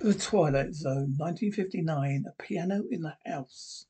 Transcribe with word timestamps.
The 0.00 0.14
Twilight 0.14 0.74
Zone, 0.74 1.16
1959, 1.18 2.24
a 2.28 2.42
piano 2.42 2.84
in 2.88 3.02
the 3.02 3.16
house. 3.26 3.86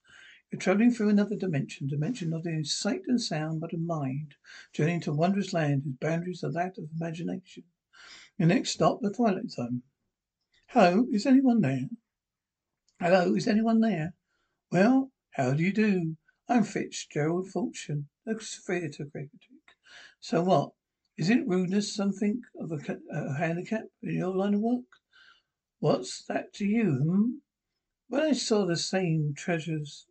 You're 0.51 0.59
travelling 0.59 0.91
through 0.91 1.11
another 1.11 1.37
dimension, 1.37 1.87
dimension 1.87 2.31
not 2.31 2.47
in 2.47 2.65
sight 2.65 3.03
and 3.07 3.21
sound, 3.21 3.61
but 3.61 3.75
of 3.75 3.81
mind, 3.81 4.35
journeying 4.73 5.03
to 5.03 5.11
a 5.11 5.15
wondrous 5.15 5.53
land 5.53 5.83
whose 5.85 5.97
boundaries 6.01 6.43
are 6.43 6.53
that 6.53 6.79
of 6.79 6.89
imagination. 6.99 7.65
Your 8.39 8.49
next 8.49 8.71
stop, 8.71 9.03
the 9.03 9.13
Twilight 9.13 9.51
Zone. 9.51 9.83
Hello, 10.69 11.07
is 11.13 11.27
anyone 11.27 11.61
there? 11.61 11.91
Hello, 12.99 13.35
is 13.35 13.47
anyone 13.47 13.81
there? 13.81 14.15
Well, 14.73 15.13
how 15.33 15.53
do 15.53 15.63
you 15.63 15.75
do? 15.75 16.17
I'm 16.49 16.65
Fitzgerald 16.65 17.51
Fortune, 17.51 18.09
a 18.27 18.35
theatre 18.35 19.05
critic. 19.05 19.31
So 20.21 20.43
what? 20.43 20.73
Isn't 21.19 21.47
rudeness 21.47 21.95
something 21.95 22.41
of 22.59 22.73
a, 22.73 22.99
a 23.13 23.35
handicap 23.35 23.85
in 24.03 24.15
your 24.15 24.35
line 24.35 24.55
of 24.55 24.61
work? 24.61 24.85
What's 25.81 26.25
that 26.25 26.53
to 26.55 26.65
you, 26.65 27.01
hmm? 27.05 27.31
When 28.09 28.23
I 28.23 28.33
saw 28.33 28.67
the 28.67 28.77
same 28.77 29.33
treasures, 29.37 30.07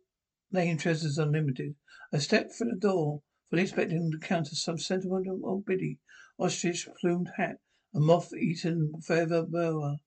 name 0.50 0.78
Treasures 0.78 1.18
Unlimited, 1.18 1.74
I 2.10 2.18
stepped 2.18 2.54
through 2.54 2.70
the 2.70 2.76
door, 2.76 3.20
fully 3.50 3.62
expecting 3.62 4.10
to 4.10 4.16
encounter 4.16 4.54
some 4.54 4.78
sentimental 4.78 5.40
old 5.44 5.66
biddy, 5.66 5.98
ostrich 6.38 6.88
plumed 6.98 7.28
hat, 7.36 7.58
a 7.94 8.00
moth-eaten 8.00 8.92
feather 9.02 9.42
boa. 9.42 9.98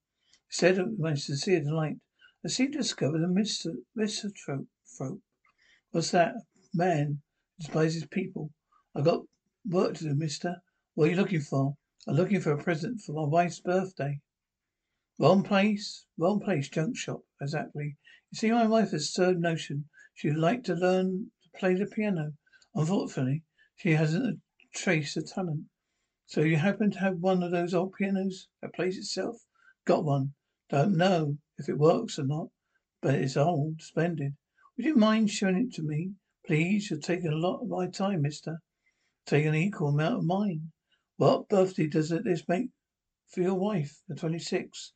Instead 0.50 0.80
of 0.80 0.98
my 0.98 1.14
sincere 1.14 1.62
delight, 1.62 1.98
I 2.44 2.48
seemed 2.48 2.74
to 2.74 2.80
discover 2.80 3.20
the 3.20 3.28
misanthrope. 3.94 4.68
What's 5.92 6.10
that? 6.10 6.34
Man 6.74 7.22
despises 7.60 8.08
people. 8.08 8.52
I 8.96 9.02
got 9.02 9.28
work 9.70 9.94
to 9.98 10.06
do, 10.06 10.16
mister. 10.16 10.64
What 10.96 11.06
are 11.06 11.12
you 11.12 11.18
looking 11.18 11.42
for? 11.42 11.78
I'm 12.08 12.16
looking 12.16 12.42
for 12.42 12.52
a 12.52 12.64
present 12.64 13.02
for 13.02 13.14
my 13.14 13.28
wife's 13.30 13.60
birthday. 13.60 14.22
Wrong 15.22 15.44
place, 15.44 16.08
wrong 16.18 16.40
place, 16.40 16.68
junk 16.68 16.98
shop, 16.98 17.22
exactly. 17.40 17.96
You 18.32 18.38
see, 18.40 18.50
my 18.50 18.66
wife 18.66 18.90
has 18.90 19.16
a 19.20 19.34
notion 19.34 19.88
she 20.16 20.30
would 20.30 20.40
like 20.40 20.64
to 20.64 20.74
learn 20.74 21.30
to 21.44 21.60
play 21.60 21.76
the 21.76 21.86
piano. 21.86 22.34
Unfortunately, 22.74 23.44
she 23.76 23.92
hasn't 23.92 24.26
a 24.26 24.40
trace 24.74 25.16
of 25.18 25.32
talent. 25.32 25.66
So 26.26 26.42
you 26.42 26.58
happen 26.58 26.90
to 26.90 27.00
have 27.00 27.20
one 27.20 27.44
of 27.44 27.52
those 27.52 27.76
old 27.76 27.94
pianos 27.94 28.48
that 28.64 28.74
plays 28.74 28.98
itself? 28.98 29.36
Got 29.86 30.06
one. 30.06 30.34
Don't 30.72 30.98
know 30.98 31.38
if 31.60 31.70
it 31.70 31.78
works 31.78 32.18
or 32.18 32.26
not, 32.26 32.48
but 33.00 33.14
it's 33.14 33.38
old, 33.38 33.80
splendid. 33.80 34.36
Would 34.76 34.88
you 34.88 34.96
mind 34.96 35.30
showing 35.30 35.68
it 35.68 35.74
to 35.76 35.84
me? 35.84 36.14
Please, 36.48 36.90
you're 36.90 37.00
taking 37.00 37.32
a 37.32 37.36
lot 37.36 37.62
of 37.62 37.68
my 37.68 37.88
time, 37.88 38.24
mister. 38.24 38.60
Taking 39.28 39.50
an 39.50 39.56
equal 39.56 39.90
amount 39.90 40.16
of 40.16 40.26
mine. 40.26 40.72
What 41.18 41.48
birthday 41.48 41.86
does 41.86 42.10
this 42.10 42.48
make 42.48 42.70
for 43.28 43.42
your 43.42 43.54
wife? 43.54 44.02
The 44.08 44.16
26th. 44.16 44.94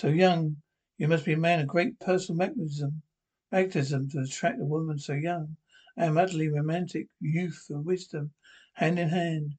So 0.00 0.06
young, 0.06 0.62
you 0.96 1.08
must 1.08 1.24
be 1.24 1.32
a 1.32 1.36
man 1.36 1.58
of 1.58 1.66
great 1.66 1.98
personal 1.98 2.38
magnetism, 2.38 3.02
magnetism 3.50 4.08
to 4.10 4.20
attract 4.20 4.60
a 4.60 4.64
woman 4.64 5.00
so 5.00 5.14
young. 5.14 5.56
I 5.96 6.04
am 6.04 6.16
utterly 6.16 6.46
romantic, 6.46 7.08
youth 7.20 7.66
and 7.68 7.84
wisdom, 7.84 8.32
hand 8.74 9.00
in 9.00 9.08
hand. 9.08 9.56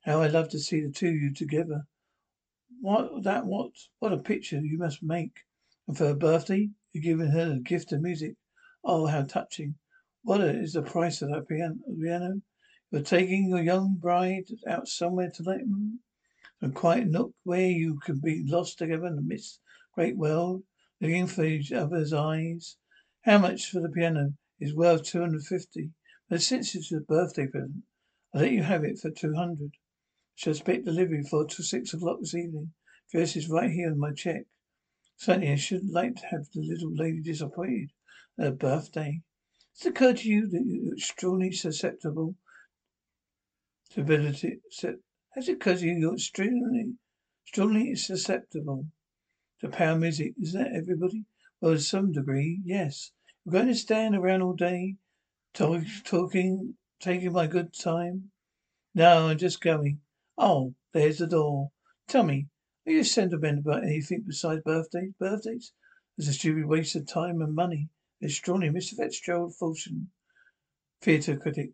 How 0.00 0.20
I 0.20 0.26
love 0.26 0.48
to 0.48 0.58
see 0.58 0.80
the 0.80 0.90
two 0.90 1.10
of 1.10 1.14
you 1.14 1.32
together. 1.32 1.86
What 2.80 3.22
that 3.22 3.46
what 3.46 3.70
what 4.00 4.12
a 4.12 4.18
picture 4.18 4.60
you 4.60 4.78
must 4.78 5.00
make. 5.00 5.44
And 5.86 5.96
for 5.96 6.06
her 6.06 6.16
birthday, 6.16 6.70
you're 6.92 7.02
giving 7.04 7.30
her 7.30 7.48
the 7.48 7.60
gift 7.60 7.92
of 7.92 8.02
music. 8.02 8.34
Oh, 8.82 9.06
how 9.06 9.22
touching! 9.22 9.76
What 10.22 10.40
is 10.40 10.72
the 10.72 10.82
price 10.82 11.22
of 11.22 11.30
that 11.30 11.46
piano? 11.46 12.42
You're 12.90 13.02
taking 13.02 13.48
your 13.48 13.62
young 13.62 13.94
bride 13.94 14.48
out 14.66 14.88
somewhere 14.88 15.30
tonight, 15.30 15.68
mm? 15.68 15.98
some 16.58 16.72
quiet 16.72 17.06
nook 17.06 17.32
where 17.44 17.70
you 17.70 18.00
can 18.00 18.18
be 18.18 18.42
lost 18.44 18.78
together 18.78 19.06
in 19.06 19.14
the 19.14 19.22
midst 19.22 19.60
great 19.98 20.16
world, 20.16 20.62
looking 21.00 21.26
for 21.26 21.42
each 21.42 21.72
other's 21.72 22.12
eyes. 22.12 22.76
How 23.22 23.36
much 23.36 23.68
for 23.68 23.80
the 23.80 23.88
piano? 23.88 24.34
Is 24.60 24.72
worth 24.72 25.02
two 25.02 25.20
hundred 25.20 25.42
fifty. 25.42 25.90
But 26.30 26.40
since 26.40 26.76
it's 26.76 26.92
a 26.92 27.00
birthday 27.00 27.48
present, 27.48 27.82
I'll 28.32 28.42
let 28.42 28.52
you 28.52 28.62
have 28.62 28.84
it 28.84 29.00
for 29.00 29.10
two 29.10 29.34
hundred. 29.34 29.72
Shall 30.36 30.52
expect 30.52 30.84
delivery 30.84 31.24
for 31.28 31.44
to 31.44 31.62
six 31.64 31.92
o'clock 31.94 32.20
this 32.20 32.36
evening. 32.36 32.74
Address 33.12 33.34
is 33.34 33.48
right 33.48 33.72
here 33.72 33.90
on 33.90 33.98
my 33.98 34.12
check. 34.12 34.42
Certainly, 35.16 35.50
I 35.50 35.56
shouldn't 35.56 35.92
like 35.92 36.14
to 36.14 36.26
have 36.28 36.46
the 36.54 36.60
little 36.60 36.94
lady 36.94 37.20
disappointed 37.20 37.90
at 38.38 38.44
her 38.44 38.50
birthday. 38.52 39.20
Does 39.76 39.86
it 39.86 39.88
occur 39.90 40.12
to 40.12 40.28
you 40.28 40.48
that 40.48 40.62
you're 40.64 40.94
extremely 40.94 41.50
susceptible 41.50 42.36
to 43.90 44.02
ability? 44.02 44.60
Has 45.34 45.48
it 45.48 45.54
occurred 45.54 45.78
to 45.78 45.86
you 45.86 45.94
you're 45.94 46.14
extremely, 46.14 46.92
extremely 47.44 47.96
susceptible 47.96 48.86
to 49.60 49.68
power 49.68 49.96
music. 49.96 50.34
Isn't 50.40 50.62
that 50.62 50.76
everybody? 50.76 51.24
Well, 51.60 51.74
to 51.74 51.80
some 51.80 52.12
degree, 52.12 52.60
yes. 52.64 53.12
We're 53.44 53.52
going 53.52 53.66
to 53.68 53.74
stand 53.74 54.14
around 54.14 54.42
all 54.42 54.54
day, 54.54 54.96
talk, 55.54 55.82
talking, 56.04 56.74
taking 57.00 57.32
my 57.32 57.46
good 57.46 57.72
time. 57.72 58.30
No, 58.94 59.28
I'm 59.28 59.38
just 59.38 59.60
going. 59.60 60.00
Oh, 60.36 60.74
there's 60.92 61.18
the 61.18 61.26
door. 61.26 61.70
Tell 62.06 62.22
me, 62.22 62.48
are 62.86 62.92
you 62.92 63.04
sentimental 63.04 63.60
about 63.60 63.84
anything 63.84 64.24
besides 64.26 64.62
birthdays? 64.64 65.12
Birthdays? 65.18 65.72
It's 66.16 66.28
a 66.28 66.32
stupid 66.32 66.66
waste 66.66 66.96
of 66.96 67.06
time 67.06 67.40
and 67.42 67.54
money. 67.54 67.88
Extraordinary, 68.20 68.74
Mr. 68.74 68.96
Fitzgerald 68.96 69.54
Fortune, 69.54 70.10
theatre 71.00 71.36
critic. 71.36 71.70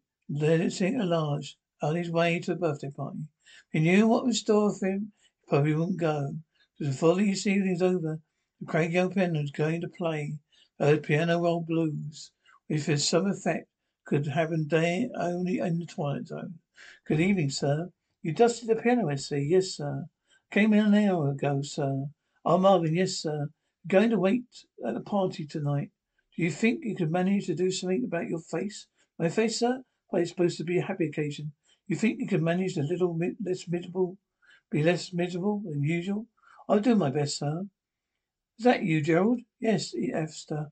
Sing 0.70 1.00
at 1.00 1.06
large 1.06 1.56
on 1.82 1.96
his 1.96 2.10
way 2.10 2.40
to 2.40 2.52
the 2.52 2.60
birthday 2.60 2.90
party. 2.90 3.26
He 3.70 3.80
knew 3.80 4.08
what 4.08 4.24
was 4.24 4.36
in 4.36 4.40
store 4.40 4.74
for 4.74 4.86
him, 4.86 5.12
he 5.42 5.48
probably 5.48 5.74
wouldn't 5.74 5.98
go. 5.98 6.38
Before 6.80 7.14
the 7.14 7.22
evening's 7.22 7.82
over, 7.82 8.20
the 8.58 8.66
cranky 8.66 8.98
old 8.98 9.16
is 9.16 9.52
going 9.52 9.80
to 9.82 9.88
play 9.88 10.40
a 10.80 10.96
piano 10.96 11.40
roll 11.40 11.60
blues, 11.60 12.32
which 12.66 12.82
for 12.82 12.96
some 12.96 13.28
effect 13.28 13.68
could 14.04 14.26
happen 14.26 14.66
day 14.66 15.08
only 15.14 15.60
in 15.60 15.78
the 15.78 15.86
twilight 15.86 16.26
zone. 16.26 16.58
Good 17.06 17.20
evening, 17.20 17.50
sir. 17.50 17.92
You 18.22 18.32
dusted 18.32 18.68
the 18.68 18.74
piano, 18.74 19.08
I 19.08 19.14
see. 19.14 19.38
Yes, 19.38 19.76
sir. 19.76 20.06
Came 20.50 20.72
in 20.72 20.86
an 20.86 20.94
hour 20.96 21.30
ago, 21.30 21.62
sir. 21.62 22.06
Oh, 22.44 22.58
Marvin, 22.58 22.96
yes, 22.96 23.18
sir. 23.18 23.50
Going 23.86 24.10
to 24.10 24.18
wait 24.18 24.42
at 24.84 24.94
the 24.94 25.00
party 25.00 25.46
tonight. 25.46 25.92
Do 26.36 26.42
you 26.42 26.50
think 26.50 26.84
you 26.84 26.96
could 26.96 27.12
manage 27.12 27.46
to 27.46 27.54
do 27.54 27.70
something 27.70 28.02
about 28.04 28.28
your 28.28 28.40
face? 28.40 28.88
My 29.16 29.28
face, 29.28 29.60
sir? 29.60 29.84
Why, 30.08 30.22
it's 30.22 30.30
supposed 30.30 30.58
to 30.58 30.64
be 30.64 30.78
a 30.78 30.84
happy 30.84 31.06
occasion. 31.06 31.52
You 31.86 31.94
think 31.94 32.18
you 32.18 32.26
could 32.26 32.42
manage 32.42 32.76
a 32.76 32.82
little 32.82 33.16
less 33.16 33.68
miserable, 33.68 34.18
be 34.72 34.82
less 34.82 35.12
miserable 35.12 35.62
than 35.64 35.84
usual? 35.84 36.26
I'll 36.68 36.80
do 36.80 36.94
my 36.94 37.10
best, 37.10 37.38
sir. 37.38 37.64
Is 38.58 38.64
that 38.64 38.82
you, 38.82 39.02
Gerald? 39.02 39.40
Yes, 39.60 39.94
Esther. 40.12 40.70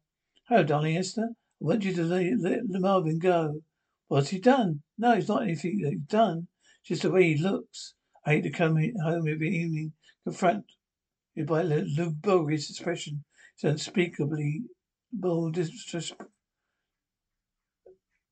Hello, 0.49 0.63
darling 0.63 0.97
Esther. 0.97 1.31
I 1.33 1.35
want 1.65 1.85
you 1.85 1.93
to 1.95 2.03
let, 2.03 2.41
let 2.41 2.61
Marvin 2.67 3.19
go. 3.19 3.61
What's 4.09 4.31
he 4.31 4.39
done? 4.39 4.83
No, 4.97 5.13
it's 5.13 5.29
not 5.29 5.43
anything 5.43 5.81
that 5.83 5.91
he's 5.91 6.01
done. 6.01 6.49
Just 6.85 7.03
the 7.03 7.11
way 7.11 7.35
he 7.35 7.43
looks. 7.43 7.95
I 8.25 8.33
hate 8.33 8.43
to 8.43 8.51
come 8.51 8.77
home 9.03 9.29
every 9.29 9.55
evening, 9.55 9.93
confront 10.25 10.65
you 11.35 11.45
by 11.45 11.61
a 11.61 11.65
lugubrious 11.65 12.71
expression. 12.71 13.25
It's 13.55 13.65
unspeakably 13.65 14.62
bold, 15.12 15.59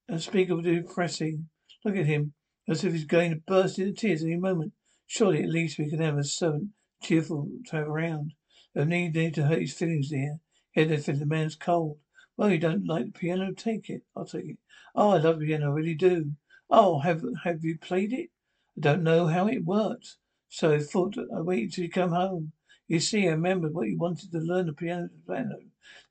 unspeakably 0.08 0.76
depressing. 0.76 1.48
Look 1.84 1.96
at 1.96 2.06
him, 2.06 2.32
as 2.68 2.84
if 2.84 2.92
he's 2.92 3.04
going 3.04 3.30
to 3.32 3.40
burst 3.46 3.78
into 3.78 3.92
tears 3.92 4.22
any 4.22 4.36
moment. 4.36 4.72
Surely 5.06 5.42
at 5.42 5.50
least 5.50 5.78
we 5.78 5.90
can 5.90 6.00
have 6.00 6.16
a 6.16 6.24
servant 6.24 6.70
cheerful 7.00 7.48
to 7.66 7.76
have 7.76 7.88
around. 7.88 8.34
No 8.74 8.84
need, 8.84 9.14
need 9.14 9.34
to 9.34 9.46
hurt 9.46 9.60
his 9.60 9.72
feelings, 9.72 10.10
dear. 10.10 10.40
Get 10.74 10.90
if 10.90 11.06
the 11.06 11.26
man's 11.26 11.56
cold. 11.56 11.98
Well, 12.36 12.50
you 12.50 12.58
don't 12.58 12.86
like 12.86 13.06
the 13.06 13.12
piano? 13.12 13.52
Take 13.52 13.90
it. 13.90 14.02
I'll 14.16 14.24
take 14.24 14.46
it. 14.46 14.58
Oh, 14.94 15.10
I 15.10 15.18
love 15.18 15.40
the 15.40 15.46
piano, 15.46 15.66
I 15.66 15.74
really 15.74 15.94
do. 15.94 16.32
Oh, 16.70 17.00
have 17.00 17.24
have 17.44 17.64
you 17.64 17.76
played 17.78 18.12
it? 18.12 18.30
I 18.76 18.80
don't 18.80 19.02
know 19.02 19.26
how 19.26 19.48
it 19.48 19.64
works. 19.64 20.18
so 20.48 20.72
I 20.72 20.78
thought 20.78 21.18
I'd 21.18 21.44
wait 21.44 21.72
till 21.72 21.84
you 21.84 21.90
come 21.90 22.12
home. 22.12 22.52
You 22.86 23.00
see, 23.00 23.26
I 23.28 23.32
remembered 23.32 23.74
what 23.74 23.88
you 23.88 23.98
wanted 23.98 24.32
to 24.32 24.38
learn 24.38 24.66
the 24.66 24.72
piano. 24.72 25.10
piano. 25.26 25.58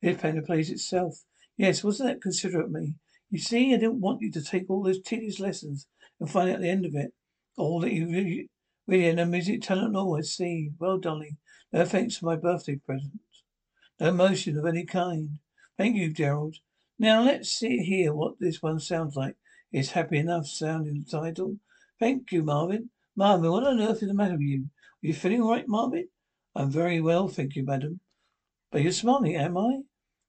This 0.02 0.22
piano 0.22 0.42
plays 0.42 0.70
itself. 0.70 1.24
Yes, 1.58 1.84
wasn't 1.84 2.10
that 2.10 2.22
considerate 2.22 2.66
of 2.66 2.72
me? 2.72 2.96
You 3.30 3.40
see, 3.40 3.74
I 3.74 3.78
didn't 3.78 4.02
want 4.02 4.22
you 4.22 4.32
to 4.32 4.42
take 4.42 4.70
all 4.70 4.84
those 4.84 5.02
tedious 5.02 5.40
lessons 5.40 5.88
and 6.20 6.30
find 6.30 6.50
out 6.50 6.62
the 6.62 6.70
end 6.70 6.86
of 6.86 6.96
it. 6.96 7.14
All 7.58 7.80
that 7.82 7.94
you 7.94 8.08
really, 8.08 8.50
Really, 8.90 9.14
no 9.14 9.26
music 9.26 9.62
talent 9.62 9.96
all, 9.96 10.18
I 10.18 10.22
see. 10.22 10.72
Well, 10.80 10.98
darling, 10.98 11.38
no 11.72 11.86
thanks 11.86 12.18
for 12.18 12.26
my 12.26 12.36
birthday 12.36 12.78
present. 12.78 13.22
No 14.00 14.10
emotion 14.10 14.58
of 14.58 14.66
any 14.66 14.84
kind. 14.84 15.38
Thank 15.78 15.96
you, 15.96 16.12
Gerald. 16.12 16.56
Now 16.98 17.22
let's 17.22 17.50
see 17.50 17.84
here 17.84 18.16
what 18.16 18.40
this 18.40 18.64
one 18.64 18.80
sounds 18.80 19.16
like. 19.16 19.36
It's 19.72 19.92
happy 19.92 20.18
enough 20.18 20.48
sounding 20.48 21.06
title. 21.06 21.58
Thank 22.00 22.32
you, 22.32 22.42
Marvin. 22.42 22.90
Marvin, 23.16 23.52
what 23.52 23.64
on 23.64 23.80
earth 23.80 24.02
is 24.02 24.08
the 24.08 24.16
matter 24.16 24.34
with 24.34 24.42
you? 24.42 24.64
Are 25.04 25.08
you 25.08 25.14
feeling 25.14 25.44
all 25.44 25.52
right, 25.52 25.68
Marvin? 25.68 26.08
I'm 26.56 26.72
very 26.72 27.00
well, 27.00 27.28
thank 27.28 27.56
you, 27.56 27.64
madam. 27.64 28.00
But 28.72 28.82
you're 28.82 28.92
smiling, 28.92 29.36
am 29.36 29.56
I? 29.56 29.82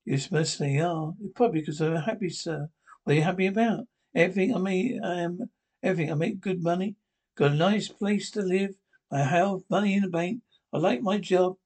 You 0.04 0.18
mostly 0.30 0.78
are. 0.78 1.14
It's 1.22 1.32
probably 1.34 1.60
because 1.60 1.80
I'm 1.80 1.96
happy, 1.96 2.28
sir. 2.28 2.68
What 3.04 3.14
are 3.14 3.16
you 3.16 3.22
happy 3.22 3.46
about? 3.46 3.86
Everything 4.14 4.54
I 4.54 4.58
make, 4.58 4.92
I 5.02 5.20
am 5.20 5.48
everything. 5.82 6.12
I 6.12 6.14
make 6.14 6.42
good 6.42 6.62
money. 6.62 6.96
Got 7.40 7.52
a 7.52 7.54
nice 7.54 7.88
place 7.88 8.31
to 8.32 8.42
live. 8.42 8.75
I 9.10 9.20
have 9.22 9.60
money 9.70 9.94
in 9.94 10.02
the 10.02 10.10
bank. 10.10 10.42
I 10.75 10.76
like 10.76 11.00
my 11.00 11.16
job. 11.16 11.56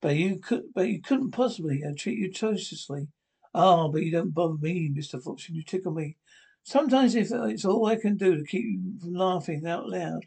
But 0.00 0.16
you 0.16 0.38
could, 0.38 0.72
but 0.74 0.88
you 0.88 1.02
couldn't 1.02 1.32
possibly. 1.32 1.82
I 1.86 1.92
treat 1.92 2.16
you 2.18 2.30
atrociously. 2.30 3.08
Ah, 3.54 3.82
oh, 3.82 3.88
but 3.92 4.00
you 4.00 4.10
don't 4.10 4.32
bother 4.32 4.56
me, 4.58 4.90
Mister 4.90 5.20
Fortune. 5.20 5.54
You 5.54 5.62
tickle 5.62 5.92
me. 5.92 6.16
Sometimes 6.62 7.14
if 7.14 7.30
it's 7.30 7.66
all 7.66 7.84
I 7.84 7.96
can 7.96 8.16
do 8.16 8.38
to 8.38 8.44
keep 8.44 8.64
you 8.64 8.94
from 8.98 9.12
laughing 9.12 9.66
out 9.66 9.86
loud. 9.86 10.24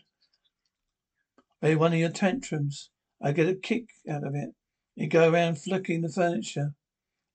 Maybe 1.64 1.76
one 1.76 1.94
of 1.94 2.00
your 2.00 2.10
tantrums. 2.10 2.92
I 3.20 3.32
get 3.32 3.50
a 3.50 3.56
kick 3.56 3.90
out 4.08 4.24
of 4.24 4.36
it. 4.36 4.50
You 4.94 5.08
go 5.08 5.32
around 5.32 5.58
flicking 5.60 6.02
the 6.02 6.10
furniture 6.10 6.76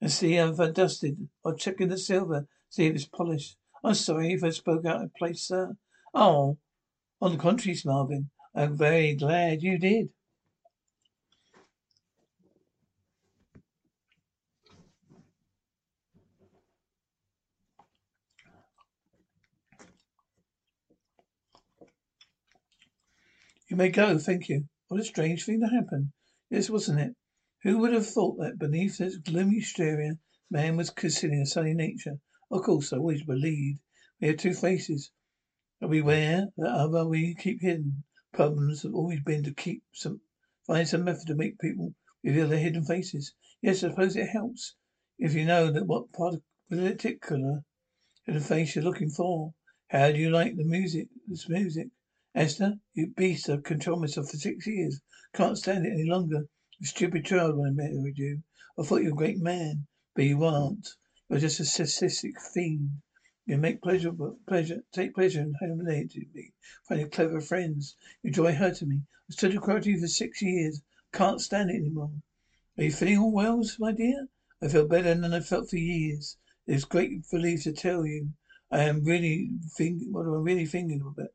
and 0.00 0.12
see 0.12 0.36
if 0.36 0.60
I 0.60 0.70
dusted 0.70 1.28
or 1.42 1.56
checking 1.56 1.88
the 1.88 1.98
silver, 1.98 2.46
see 2.70 2.86
if 2.86 2.94
it's 2.94 3.06
polished. 3.06 3.56
I'm 3.82 3.94
sorry 3.94 4.34
if 4.34 4.44
I 4.44 4.50
spoke 4.50 4.86
out 4.86 5.02
of 5.02 5.14
place, 5.14 5.42
sir. 5.42 5.76
Oh, 6.14 6.58
on 7.24 7.32
the 7.32 7.38
contrary, 7.38 7.78
Marvin, 7.86 8.28
I'm 8.54 8.76
very 8.76 9.14
glad 9.14 9.62
you 9.62 9.78
did. 9.78 10.10
You 23.70 23.76
may 23.76 23.88
go, 23.88 24.18
thank 24.18 24.50
you. 24.50 24.66
What 24.88 25.00
a 25.00 25.04
strange 25.04 25.46
thing 25.46 25.60
to 25.60 25.66
happen. 25.66 26.12
Yes, 26.50 26.68
wasn't 26.68 27.00
it? 27.00 27.12
Who 27.62 27.78
would 27.78 27.94
have 27.94 28.06
thought 28.06 28.36
that 28.40 28.58
beneath 28.58 28.98
this 28.98 29.16
gloomy 29.16 29.60
exterior, 29.60 30.18
man 30.50 30.76
was 30.76 30.90
concealing 30.90 31.40
a 31.40 31.46
sunny 31.46 31.72
nature? 31.72 32.18
Of 32.50 32.64
course, 32.64 32.92
I 32.92 32.98
always 32.98 33.22
believed 33.22 33.80
we 34.20 34.28
had 34.28 34.38
two 34.38 34.52
faces. 34.52 35.10
But 35.84 35.90
beware 35.90 36.48
that 36.56 36.70
other 36.70 37.06
we 37.06 37.34
keep 37.34 37.60
hidden. 37.60 38.04
Problems 38.32 38.84
have 38.84 38.94
always 38.94 39.20
been 39.20 39.44
to 39.44 39.52
keep 39.52 39.82
some, 39.92 40.22
find 40.66 40.88
some 40.88 41.04
method 41.04 41.26
to 41.26 41.34
make 41.34 41.58
people 41.58 41.94
reveal 42.22 42.48
their 42.48 42.58
hidden 42.58 42.86
faces. 42.86 43.34
Yes, 43.60 43.84
I 43.84 43.90
suppose 43.90 44.16
it 44.16 44.30
helps 44.30 44.76
if 45.18 45.34
you 45.34 45.44
know 45.44 45.70
that 45.70 45.86
what 45.86 46.10
particular 46.70 47.66
hidden 48.24 48.40
face 48.40 48.74
you're 48.74 48.82
looking 48.82 49.10
for. 49.10 49.52
How 49.88 50.10
do 50.10 50.16
you 50.18 50.30
like 50.30 50.56
the 50.56 50.64
music? 50.64 51.08
This 51.26 51.50
music, 51.50 51.88
Esther, 52.34 52.80
you 52.94 53.08
beast! 53.08 53.50
I've 53.50 53.62
controlled 53.62 54.00
myself 54.00 54.30
for 54.30 54.38
six 54.38 54.66
years. 54.66 55.02
Can't 55.34 55.58
stand 55.58 55.84
it 55.84 55.92
any 55.92 56.08
longer. 56.08 56.48
A 56.80 56.86
stupid 56.86 57.26
child 57.26 57.58
when 57.58 57.68
I 57.68 57.72
met 57.72 57.90
with 57.92 58.16
you. 58.16 58.42
I 58.78 58.84
thought 58.84 59.02
you 59.02 59.10
were 59.10 59.16
a 59.16 59.26
great 59.26 59.42
man, 59.42 59.86
but 60.14 60.24
you 60.24 60.42
aren't. 60.44 60.88
You're 61.28 61.40
just 61.40 61.60
a 61.60 61.66
sadistic 61.66 62.40
fiend. 62.40 63.02
You 63.46 63.58
make 63.58 63.82
pleasure, 63.82 64.10
pleasure, 64.46 64.84
take 64.90 65.14
pleasure 65.14 65.42
in 65.42 65.54
humiliating 65.60 66.30
me, 66.32 66.52
finding 66.88 67.10
clever 67.10 67.42
friends. 67.42 67.94
You 68.22 68.28
enjoy 68.28 68.54
hurting 68.54 68.88
me. 68.88 69.02
I 69.28 69.32
stood 69.32 69.54
across 69.54 69.84
you 69.84 70.00
for 70.00 70.06
six 70.06 70.40
years. 70.40 70.80
Can't 71.12 71.42
stand 71.42 71.70
it 71.70 71.76
anymore. 71.76 72.10
Are 72.78 72.84
you 72.84 72.90
feeling 72.90 73.18
all 73.18 73.32
well, 73.32 73.62
my 73.78 73.92
dear? 73.92 74.28
I 74.62 74.68
feel 74.68 74.88
better 74.88 75.14
than 75.14 75.34
I 75.34 75.40
felt 75.40 75.68
for 75.68 75.76
years. 75.76 76.38
It's 76.66 76.84
great 76.84 77.22
relief 77.30 77.64
to 77.64 77.72
tell 77.72 78.06
you. 78.06 78.32
I 78.70 78.84
am 78.84 79.04
really 79.04 79.50
thinking, 79.76 80.10
what 80.10 80.24
am 80.24 80.32
I 80.32 80.36
really 80.38 80.64
thinking 80.64 81.02
about, 81.02 81.28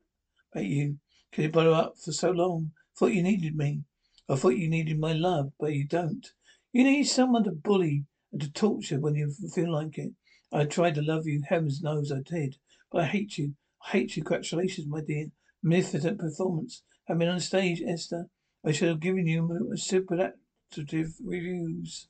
about 0.52 0.64
you? 0.64 0.98
Can 1.30 1.44
you 1.44 1.50
bottle 1.50 1.74
up 1.74 1.96
for 1.96 2.10
so 2.10 2.32
long? 2.32 2.72
Thought 2.96 3.12
you 3.12 3.22
needed 3.22 3.56
me. 3.56 3.84
I 4.28 4.34
thought 4.34 4.56
you 4.56 4.68
needed 4.68 4.98
my 4.98 5.12
love, 5.12 5.52
but 5.60 5.74
you 5.74 5.86
don't. 5.86 6.26
You 6.72 6.82
need 6.82 7.04
someone 7.04 7.44
to 7.44 7.52
bully 7.52 8.06
and 8.32 8.40
to 8.40 8.50
torture 8.50 8.98
when 8.98 9.14
you 9.14 9.32
feel 9.54 9.72
like 9.72 9.96
it. 9.96 10.12
I 10.52 10.64
tried 10.64 10.96
to 10.96 11.02
love 11.02 11.26
you, 11.26 11.42
heavens 11.48 11.80
knows 11.80 12.10
I 12.10 12.22
did. 12.24 12.56
But 12.90 13.02
I 13.02 13.06
hate 13.06 13.38
you. 13.38 13.54
I 13.86 13.90
hate 13.90 14.16
you. 14.16 14.22
Congratulations, 14.22 14.86
my 14.88 15.00
dear. 15.00 15.26
Magnificent 15.62 16.18
performance. 16.18 16.82
I've 17.08 17.18
been 17.18 17.28
on 17.28 17.40
stage, 17.40 17.82
Esther. 17.86 18.28
I 18.64 18.72
should 18.72 18.88
have 18.88 19.00
given 19.00 19.26
you 19.26 19.72
superlative 19.76 21.14
reviews. 21.24 22.08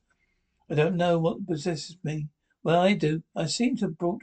I 0.71 0.75
don't 0.75 0.97
know 0.97 1.19
what 1.19 1.47
possesses 1.47 1.97
me. 2.03 2.29
Well, 2.63 2.81
I 2.81 2.95
do. 2.95 3.23
I 3.37 3.47
seem 3.47 3.77
to 3.77 3.87
have 3.87 3.99
brought 3.99 4.23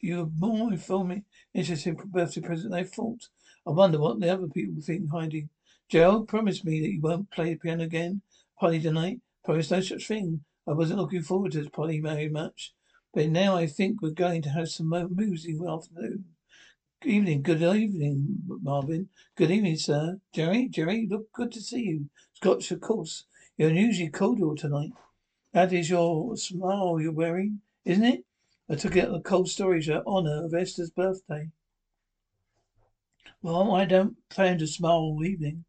you 0.00 0.20
a 0.20 0.26
more 0.38 0.72
informing, 0.72 1.24
interesting 1.52 1.96
birthday 2.06 2.40
present 2.40 2.70
than 2.70 2.80
I 2.80 2.84
thought. 2.84 3.28
I 3.66 3.70
wonder 3.70 3.98
what 3.98 4.20
the 4.20 4.32
other 4.32 4.48
people 4.48 4.82
think 4.82 5.10
hiding. 5.10 5.48
Gerald, 5.88 6.28
promised 6.28 6.64
me 6.64 6.80
that 6.80 6.92
you 6.92 7.00
won't 7.00 7.30
play 7.30 7.54
the 7.54 7.58
piano 7.58 7.84
again. 7.84 8.22
Polly 8.58 8.80
tonight. 8.80 9.20
Promise 9.44 9.70
no 9.70 9.80
such 9.80 10.06
thing. 10.08 10.44
I 10.66 10.72
wasn't 10.72 11.00
looking 11.00 11.22
forward 11.22 11.52
to 11.52 11.68
Polly 11.70 12.00
very 12.00 12.28
much. 12.28 12.72
But 13.14 13.28
now 13.28 13.54
I 13.54 13.68
think 13.68 14.02
we're 14.02 14.10
going 14.10 14.42
to 14.42 14.50
have 14.50 14.70
some 14.70 14.92
amusing 14.92 15.64
afternoon. 15.64 16.24
Good 17.00 17.10
evening. 17.10 17.42
Good 17.42 17.62
evening, 17.62 18.38
Marvin. 18.60 19.08
Good 19.36 19.52
evening, 19.52 19.76
sir. 19.76 20.18
Jerry, 20.32 20.66
Jerry, 20.68 21.06
look 21.08 21.30
good 21.32 21.52
to 21.52 21.60
see 21.60 21.82
you. 21.82 22.10
Scotch, 22.32 22.72
of 22.72 22.80
course. 22.80 23.26
You're 23.56 23.70
unusually 23.70 24.10
cordial 24.10 24.56
tonight. 24.56 24.90
That 25.52 25.72
is 25.72 25.90
your 25.90 26.36
smile 26.36 27.00
you're 27.00 27.12
wearing, 27.12 27.60
isn't 27.84 28.04
it? 28.04 28.24
I 28.68 28.74
took 28.74 28.96
it 28.96 29.08
a 29.08 29.20
cold 29.20 29.48
storage 29.48 29.88
in 29.88 30.02
honour 30.04 30.44
of 30.44 30.52
Esther's 30.52 30.90
birthday. 30.90 31.50
Well, 33.42 33.76
I 33.76 33.84
don't 33.84 34.16
plan 34.28 34.58
to 34.58 34.66
smile 34.66 34.96
all 34.96 35.24
evening. 35.24 35.66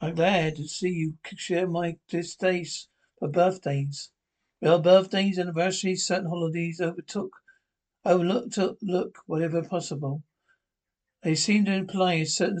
I'm 0.00 0.14
glad 0.14 0.56
to 0.56 0.66
see 0.66 0.88
you 0.88 1.18
share 1.36 1.66
my 1.66 1.98
distaste 2.08 2.88
for 3.18 3.28
birthdays. 3.28 4.12
Well, 4.62 4.80
birthdays, 4.80 5.38
anniversaries, 5.38 6.06
certain 6.06 6.28
holidays 6.28 6.80
overtook, 6.80 7.30
overlooked, 8.04 8.58
look, 8.82 9.18
whatever 9.26 9.62
possible. 9.62 10.22
They 11.22 11.34
seem 11.34 11.64
to 11.66 11.72
imply 11.72 12.22
certain. 12.24 12.60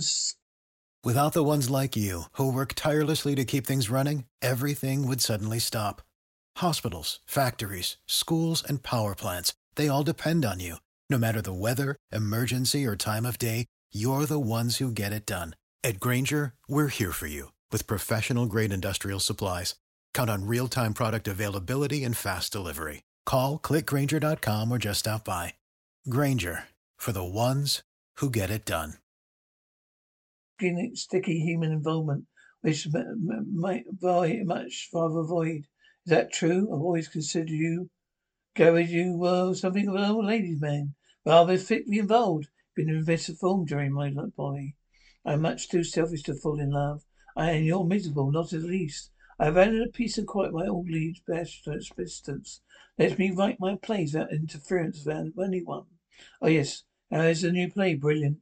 Without 1.04 1.32
the 1.32 1.44
ones 1.44 1.70
like 1.70 1.96
you, 1.96 2.24
who 2.32 2.52
work 2.52 2.74
tirelessly 2.74 3.34
to 3.36 3.44
keep 3.44 3.66
things 3.66 3.88
running, 3.88 4.24
everything 4.42 5.06
would 5.06 5.20
suddenly 5.20 5.58
stop. 5.58 6.02
Hospitals, 6.56 7.20
factories, 7.26 7.96
schools, 8.06 8.62
and 8.66 8.82
power 8.82 9.14
plants, 9.14 9.54
they 9.76 9.88
all 9.88 10.02
depend 10.02 10.44
on 10.44 10.58
you. 10.58 10.76
No 11.08 11.18
matter 11.18 11.40
the 11.40 11.52
weather, 11.52 11.94
emergency, 12.10 12.84
or 12.84 12.96
time 12.96 13.24
of 13.24 13.38
day, 13.38 13.66
you're 13.92 14.26
the 14.26 14.40
ones 14.40 14.78
who 14.78 14.90
get 14.90 15.12
it 15.12 15.26
done. 15.26 15.54
At 15.84 16.00
Grainger, 16.00 16.54
we're 16.66 16.88
here 16.88 17.12
for 17.12 17.28
you 17.28 17.52
with 17.70 17.86
professional 17.86 18.46
grade 18.46 18.72
industrial 18.72 19.20
supplies. 19.20 19.76
Count 20.16 20.30
on 20.30 20.46
real 20.46 20.66
time 20.66 20.94
product 20.94 21.28
availability 21.28 22.02
and 22.02 22.16
fast 22.16 22.50
delivery. 22.50 23.02
Call 23.26 23.58
clickgrainger.com 23.58 24.72
or 24.72 24.78
just 24.78 25.00
stop 25.00 25.26
by. 25.26 25.52
Grainger 26.08 26.64
for 26.96 27.12
the 27.12 27.22
ones 27.22 27.82
who 28.16 28.30
get 28.30 28.48
it 28.48 28.64
done. 28.64 28.94
Sticky 30.94 31.40
human 31.40 31.70
involvement, 31.70 32.24
which 32.62 32.88
might 33.52 33.84
very 33.90 34.42
much 34.42 34.88
rather 34.94 35.18
avoid. 35.18 35.66
Is 36.06 36.10
that 36.10 36.32
true? 36.32 36.62
I've 36.72 36.80
always 36.80 37.08
considered 37.08 37.50
you, 37.50 37.90
Gary, 38.54 38.86
you 38.86 39.18
were 39.18 39.52
something 39.52 39.86
of 39.86 39.96
an 39.96 40.04
old 40.04 40.24
lady's 40.24 40.62
man, 40.62 40.94
rather 41.26 41.58
thickly 41.58 41.98
involved. 41.98 42.48
Been 42.74 42.88
in 42.88 42.96
invested 42.96 43.36
form 43.36 43.66
during 43.66 43.92
my 43.92 44.08
life. 44.08 44.72
I 45.26 45.34
am 45.34 45.42
much 45.42 45.68
too 45.68 45.84
selfish 45.84 46.22
to 46.22 46.34
fall 46.34 46.58
in 46.58 46.70
love. 46.70 47.02
I 47.36 47.52
you're 47.56 47.84
miserable, 47.84 48.32
not 48.32 48.48
the 48.48 48.60
least. 48.60 49.10
I 49.38 49.44
have 49.46 49.58
added 49.58 49.82
a 49.82 49.90
piece 49.90 50.16
of 50.16 50.26
quiet 50.26 50.54
my 50.54 50.66
old 50.66 50.88
leads 50.88 51.20
persistence. 51.20 52.62
Let 52.98 53.18
me 53.18 53.30
write 53.30 53.60
my 53.60 53.76
plays 53.76 54.14
without 54.14 54.32
interference 54.32 55.06
of 55.06 55.38
anyone. 55.38 55.84
Oh 56.40 56.48
yes, 56.48 56.84
how 57.10 57.20
is 57.20 57.42
the 57.42 57.52
new 57.52 57.70
play? 57.70 57.94
Brilliant. 57.94 58.38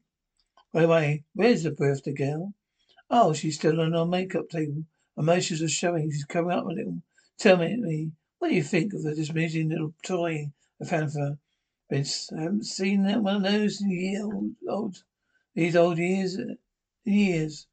By 0.73 0.83
the 0.83 0.89
way, 0.89 1.25
where's 1.35 1.65
the 1.65 1.73
birthday 1.73 2.13
girl? 2.13 2.55
Oh, 3.11 3.33
she's 3.33 3.57
still 3.57 3.81
on 3.81 3.95
our 3.95 4.07
makeup 4.07 4.49
table. 4.49 4.85
Emotions 5.17 5.63
are 5.63 5.69
showing. 5.69 6.11
She's 6.11 6.25
coming 6.25 6.53
up 6.53 6.65
a 6.65 6.69
little. 6.69 7.03
Tell 7.39 7.57
me, 7.57 8.13
what 8.39 8.49
do 8.49 8.55
you 8.55 8.63
think 8.63 8.95
of 8.95 9.03
this 9.03 9.31
amusing 9.31 9.71
little 9.71 9.95
toy 10.03 10.53
I 10.81 10.85
found 10.85 11.13
for 11.13 11.39
I 11.91 11.97
haven't 11.97 12.65
seen 12.65 13.03
that 13.05 13.23
one 13.23 13.37
of 13.37 13.43
those 13.43 13.81
in 13.81 13.91
years, 13.91 14.23
old, 14.25 14.51
old, 14.69 15.05
these 15.55 15.77
old 15.77 15.99
years 15.99 16.39
uh, 16.39 16.55
years. 17.05 17.67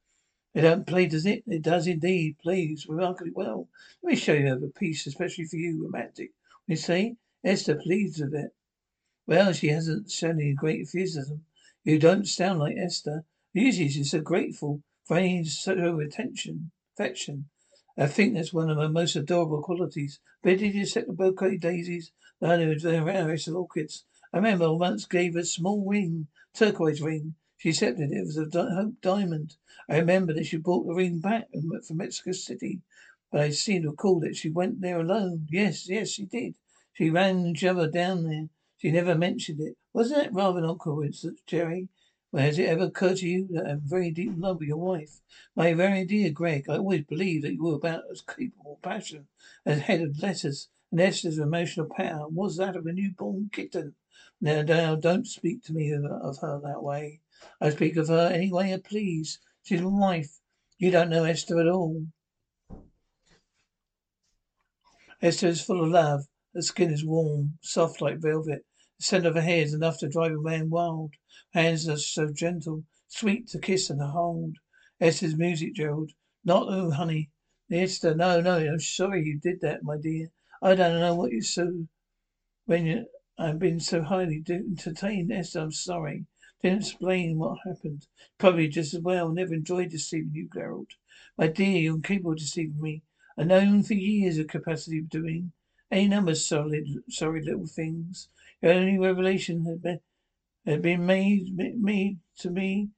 It 0.53 0.61
don't 0.61 0.85
play, 0.85 1.05
does 1.05 1.25
it? 1.25 1.43
It 1.47 1.61
does 1.61 1.87
indeed. 1.87 2.37
Plays 2.39 2.85
remarkably 2.87 3.31
well. 3.31 3.69
Let 4.03 4.09
me 4.11 4.15
show 4.17 4.33
you 4.33 4.53
a 4.53 4.67
piece, 4.67 5.07
especially 5.07 5.45
for 5.45 5.55
you, 5.55 5.83
romantic. 5.83 6.31
You 6.67 6.75
see, 6.75 7.15
Esther 7.43 7.75
pleased 7.75 8.21
with 8.21 8.35
it. 8.35 8.53
Well, 9.25 9.53
she 9.53 9.69
hasn't 9.69 10.11
shown 10.11 10.41
any 10.41 10.53
great 10.53 10.81
enthusiasm. 10.81 11.45
You 11.83 11.99
don't 11.99 12.27
sound 12.27 12.59
like 12.59 12.75
Esther. 12.77 13.23
Usually 13.53 13.89
she's 13.89 14.11
so 14.11 14.19
grateful 14.19 14.83
for 15.05 15.17
any 15.17 15.43
sort 15.45 15.79
of 15.79 15.99
attention, 15.99 16.71
affection. 16.93 17.49
I 17.97 18.07
think 18.07 18.33
that's 18.33 18.53
one 18.53 18.69
of 18.69 18.77
her 18.77 18.89
most 18.89 19.15
adorable 19.15 19.61
qualities. 19.61 20.19
But 20.43 20.59
did 20.59 20.75
you 20.75 20.85
set 20.85 21.07
the 21.07 21.13
bouquet 21.13 21.57
daisies? 21.57 22.11
The 22.39 22.47
honeymoon's 22.47 22.83
very 22.83 22.99
rare 22.99 23.31
of 23.31 23.55
orchids. 23.55 24.05
I 24.33 24.37
remember 24.37 24.65
I 24.65 24.69
once 24.69 25.05
gave 25.05 25.35
a 25.35 25.45
small 25.45 25.85
ring, 25.87 26.27
turquoise 26.53 27.01
ring. 27.01 27.35
She 27.61 27.69
accepted 27.69 28.11
it. 28.11 28.25
Was 28.25 28.37
a 28.37 28.47
di- 28.47 28.73
hope 28.73 28.99
diamond. 29.01 29.55
I 29.87 29.99
remember 29.99 30.33
that 30.33 30.47
she 30.47 30.57
brought 30.57 30.87
the 30.87 30.95
ring 30.95 31.19
back 31.19 31.47
from 31.51 31.97
Mexico 31.97 32.31
City. 32.31 32.81
But 33.31 33.41
I 33.41 33.51
seem 33.51 33.83
to 33.83 33.91
recall 33.91 34.19
that 34.21 34.35
she 34.35 34.49
went 34.49 34.81
there 34.81 34.99
alone. 34.99 35.45
Yes, 35.47 35.87
yes, 35.87 36.09
she 36.09 36.25
did. 36.25 36.55
She 36.91 37.11
ran 37.11 37.53
other 37.63 37.87
down 37.87 38.23
there. 38.23 38.49
She 38.77 38.89
never 38.89 39.13
mentioned 39.13 39.61
it. 39.61 39.77
Wasn't 39.93 40.19
that 40.19 40.33
rather 40.33 40.57
an 40.57 40.65
odd 40.65 40.79
coincidence, 40.79 41.41
Jerry? 41.45 41.89
Well, 42.31 42.43
has 42.43 42.57
it 42.57 42.67
ever 42.67 42.85
occurred 42.85 43.17
to 43.17 43.29
you 43.29 43.47
that 43.51 43.67
I'm 43.67 43.81
very 43.81 44.09
deep 44.09 44.29
in 44.29 44.41
love 44.41 44.57
with 44.57 44.67
your 44.67 44.77
wife? 44.77 45.21
My 45.55 45.75
very 45.75 46.03
dear 46.03 46.31
Greg, 46.31 46.67
I 46.67 46.77
always 46.77 47.03
believed 47.03 47.43
that 47.45 47.53
you 47.53 47.63
were 47.63 47.75
about 47.75 48.05
as 48.11 48.21
capable 48.21 48.73
of 48.73 48.81
passion 48.81 49.27
as 49.67 49.81
head 49.81 50.01
of 50.01 50.19
letters, 50.19 50.69
and 50.91 50.99
Esther's 50.99 51.37
emotional 51.37 51.85
power 51.95 52.27
was 52.27 52.57
that 52.57 52.75
of 52.75 52.87
a 52.87 52.91
newborn 52.91 53.51
kitten. 53.53 53.93
Now, 54.41 54.63
now, 54.63 54.95
don't 54.95 55.27
speak 55.27 55.61
to 55.65 55.73
me 55.73 55.91
of, 55.91 56.05
of 56.05 56.39
her 56.39 56.59
that 56.63 56.81
way. 56.81 57.20
I 57.59 57.71
speak 57.71 57.97
of 57.97 58.07
her 58.07 58.27
any 58.27 58.51
way 58.51 58.73
I 58.73 58.77
please. 58.77 59.39
She's 59.63 59.81
my 59.81 59.89
wife. 59.89 60.39
You 60.77 60.91
don't 60.91 61.09
know 61.09 61.23
Esther 61.23 61.59
at 61.59 61.67
all. 61.67 62.07
Esther 65.21 65.47
is 65.47 65.61
full 65.61 65.83
of 65.83 65.89
love. 65.89 66.27
Her 66.53 66.61
skin 66.61 66.91
is 66.91 67.05
warm, 67.05 67.57
soft 67.61 68.01
like 68.01 68.17
velvet. 68.17 68.65
The 68.97 69.03
scent 69.03 69.25
of 69.25 69.35
her 69.35 69.41
hair 69.41 69.63
is 69.63 69.73
enough 69.73 69.99
to 69.99 70.09
drive 70.09 70.33
a 70.33 70.41
man 70.41 70.69
wild. 70.69 71.13
Her 71.53 71.61
hands 71.61 71.87
are 71.87 71.97
so 71.97 72.31
gentle, 72.33 72.83
sweet 73.07 73.47
to 73.49 73.59
kiss 73.59 73.89
and 73.89 73.99
to 73.99 74.07
hold. 74.07 74.57
Esther's 74.99 75.35
music, 75.35 75.73
Gerald. 75.73 76.11
Not 76.43 76.67
oh, 76.69 76.91
honey. 76.91 77.29
Esther, 77.71 78.13
no, 78.15 78.41
no, 78.41 78.57
I'm 78.57 78.79
sorry 78.79 79.23
you 79.23 79.39
did 79.39 79.61
that, 79.61 79.83
my 79.83 79.97
dear. 79.97 80.31
I 80.61 80.75
don't 80.75 80.99
know 80.99 81.15
what 81.15 81.31
you 81.31 81.41
so 81.41 81.87
when 82.65 82.85
you 82.85 83.05
I've 83.37 83.59
been 83.59 83.79
so 83.79 84.03
highly 84.03 84.43
entertained, 84.47 85.31
Esther, 85.31 85.61
I'm 85.61 85.71
sorry. 85.71 86.25
Didn't 86.63 86.79
explain 86.79 87.39
what 87.39 87.57
happened. 87.65 88.05
Probably 88.37 88.67
just 88.67 88.93
as 88.93 89.01
well. 89.01 89.29
Never 89.29 89.53
enjoyed 89.53 89.89
deceiving 89.89 90.31
you, 90.33 90.47
Gerald. 90.53 90.91
My 91.37 91.47
dear, 91.47 91.77
you're 91.77 91.95
incapable 91.95 92.33
of 92.33 92.37
deceiving 92.37 92.79
me. 92.79 93.01
I've 93.37 93.47
known 93.47 93.81
for 93.81 93.95
years 93.95 94.37
your 94.37 94.45
capacity 94.45 94.99
of 94.99 95.09
doing 95.09 95.53
any 95.89 96.07
number 96.07 96.31
of 96.31 96.37
solid, 96.37 96.87
sorry 97.09 97.41
little 97.43 97.65
things. 97.65 98.29
Your 98.61 98.73
only 98.73 98.99
revelation 98.99 99.65
had 99.65 99.81
been 99.81 100.01
had 100.65 100.83
been 100.83 101.05
made 101.05 101.57
made 101.57 102.19
to 102.37 102.51
me 102.51 102.89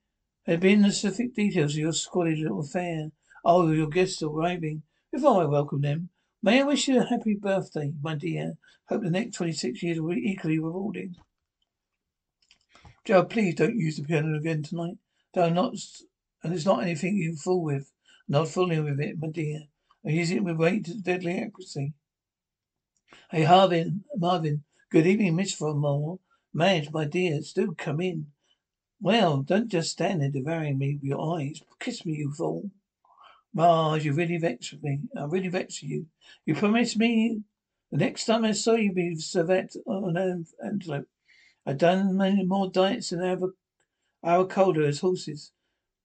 had 0.46 0.60
been 0.60 0.82
the 0.82 0.92
specific 0.92 1.34
details 1.34 1.72
of 1.72 1.80
your 1.80 1.94
squalid 1.94 2.40
little 2.40 2.60
affair. 2.60 3.12
Oh, 3.46 3.72
your 3.72 3.88
guests 3.88 4.22
arriving. 4.22 4.84
Before 5.12 5.42
I 5.42 5.46
welcome 5.46 5.82
them, 5.82 6.10
may 6.42 6.60
I 6.60 6.64
wish 6.64 6.90
you 6.90 7.00
a 7.00 7.06
happy 7.06 7.36
birthday, 7.36 7.94
my 8.02 8.16
dear. 8.16 8.58
Hope 8.90 9.04
the 9.04 9.10
next 9.10 9.38
twenty 9.38 9.54
six 9.54 9.82
years 9.82 10.02
will 10.02 10.16
be 10.16 10.30
equally 10.30 10.60
rewarding. 10.60 11.16
Joe, 13.06 13.26
please 13.26 13.56
don't 13.56 13.76
use 13.76 13.98
the 13.98 14.04
piano 14.04 14.38
again 14.38 14.64
tonight. 14.64 14.98
Though 15.34 15.50
not, 15.50 15.76
and 16.42 16.54
it's 16.54 16.66
not 16.66 16.84
anything 16.84 17.18
you 17.18 17.36
fool 17.36 17.62
with. 17.62 17.92
I'm 18.30 18.34
not 18.34 18.48
fooling 18.48 18.86
with 18.86 19.02
it, 19.02 19.20
my 19.20 19.28
dear. 19.28 19.64
I 20.06 20.12
use 20.12 20.32
it 20.32 20.44
with 20.44 20.56
great 20.56 21.04
deadly 21.04 21.38
accuracy. 21.38 21.94
Hey, 23.30 23.44
Harvin, 23.44 24.04
Marvin. 24.16 24.64
Good 24.90 25.06
evening, 25.06 25.36
Miss 25.36 25.54
Fromore. 25.54 26.20
Madge, 26.54 26.92
my 26.92 27.04
dear, 27.04 27.42
do 27.54 27.76
come 27.78 28.00
in. 28.00 28.28
Well, 29.02 29.42
don't 29.42 29.68
just 29.68 29.92
stand 29.92 30.22
there 30.22 30.30
devouring 30.30 30.78
me 30.78 30.94
with 30.94 31.04
your 31.04 31.38
eyes. 31.38 31.62
Kiss 31.80 32.06
me, 32.06 32.14
you 32.14 32.32
fool. 32.32 32.72
Marge, 33.54 34.06
you 34.06 34.14
really 34.14 34.38
vex 34.38 34.72
with 34.72 34.82
me. 34.82 35.00
I 35.18 35.26
really 35.26 35.50
vex 35.50 35.84
you. 35.84 36.06
You 36.46 36.56
promised 36.56 36.98
me 36.98 37.42
the 37.92 37.98
next 37.98 38.26
time 38.26 38.46
I 38.46 38.54
saw 38.54 38.76
you 38.76 38.94
be 38.94 39.18
servette 39.18 39.76
on 39.86 40.16
an 40.16 40.46
antelope. 40.64 41.08
I'd 41.66 41.78
done 41.78 42.18
many 42.18 42.44
more 42.46 42.70
diets 42.70 43.12
than 43.12 43.22
ever 43.22 43.56
our 44.22 44.46
colder 44.46 44.86
as 44.86 45.00
horses. 45.00 45.52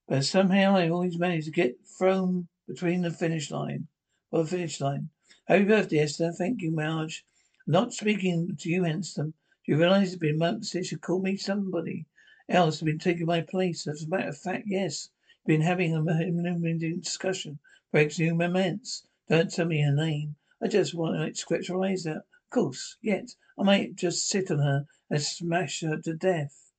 But 0.07 0.25
somehow 0.25 0.75
I 0.75 0.89
always 0.89 1.19
managed 1.19 1.45
to 1.45 1.51
get 1.51 1.85
thrown 1.85 2.47
between 2.67 3.01
the 3.01 3.11
finish 3.11 3.51
line. 3.51 3.87
Well, 4.31 4.45
finish 4.45 4.79
line. 4.79 5.09
Happy 5.45 5.65
birthday, 5.65 5.99
Esther. 5.99 6.31
Thank 6.31 6.61
you, 6.61 6.71
Marge. 6.71 7.25
Not 7.67 7.93
speaking 7.93 8.55
to 8.57 8.69
you, 8.69 8.83
handsome. 8.83 9.33
Do 9.65 9.73
you 9.73 9.77
realize 9.77 10.13
it's 10.13 10.19
been 10.19 10.37
months 10.37 10.71
since 10.71 10.91
you 10.91 10.97
called 10.97 11.23
me 11.23 11.35
somebody 11.35 12.05
else 12.47 12.79
has 12.79 12.85
been 12.85 12.97
taking 12.97 13.25
my 13.25 13.41
place? 13.41 13.85
As 13.85 14.03
a 14.03 14.07
matter 14.07 14.29
of 14.29 14.37
fact, 14.37 14.63
yes. 14.65 15.09
Been 15.45 15.61
having 15.61 15.93
a 15.93 15.99
illuminating 15.99 17.01
discussion. 17.01 17.59
Breaks 17.91 18.17
new 18.17 18.35
romance. 18.35 19.05
Don't 19.27 19.51
tell 19.51 19.65
me 19.65 19.81
her 19.81 19.93
name. 19.93 20.35
I 20.61 20.67
just 20.67 20.93
want 20.93 21.17
to 21.17 21.39
scratch 21.39 21.67
her 21.67 21.83
eyes 21.83 22.07
out. 22.07 22.17
Of 22.17 22.49
course, 22.49 22.97
yet 23.01 23.35
I 23.57 23.63
might 23.63 23.95
just 23.95 24.27
sit 24.27 24.49
on 24.51 24.59
her 24.59 24.85
and 25.09 25.21
smash 25.21 25.81
her 25.81 25.97
to 25.97 26.13
death. 26.13 26.71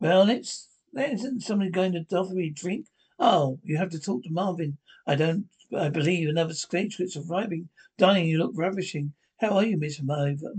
Well, 0.00 0.28
it's 0.28 0.68
there 0.92 1.12
isn't 1.12 1.42
somebody 1.42 1.70
going 1.70 1.92
to 1.92 2.16
offer 2.16 2.34
me 2.34 2.50
drink. 2.50 2.86
Oh, 3.18 3.60
you 3.62 3.76
have 3.76 3.90
to 3.90 4.00
talk 4.00 4.22
to 4.24 4.30
Marvin. 4.30 4.78
I 5.06 5.14
don't. 5.14 5.48
I 5.76 5.88
believe 5.88 6.28
another 6.28 6.54
stagecoach 6.54 7.16
arriving. 7.16 7.68
Darling, 7.98 8.26
you 8.26 8.38
look 8.38 8.52
ravishing. 8.54 9.12
How 9.40 9.56
are 9.58 9.64
you, 9.64 9.76
Miss 9.76 10.00
Marva? 10.02 10.54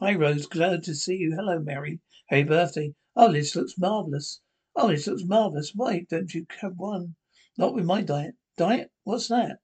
Hi, 0.00 0.14
Rose. 0.14 0.46
Glad 0.46 0.82
to 0.84 0.94
see 0.94 1.16
you. 1.16 1.34
Hello, 1.36 1.58
Mary. 1.58 2.00
Happy 2.28 2.44
birthday. 2.44 2.94
Oh, 3.14 3.30
this 3.30 3.54
looks 3.54 3.78
marvellous. 3.78 4.40
Oh, 4.74 4.88
this 4.88 5.06
looks 5.06 5.24
marvellous. 5.24 5.74
Why 5.74 6.06
don't 6.08 6.34
you 6.34 6.46
have 6.60 6.76
one? 6.76 7.14
Not 7.56 7.74
with 7.74 7.84
my 7.84 8.02
diet. 8.02 8.34
Diet? 8.56 8.90
What's 9.04 9.28
that? 9.28 9.60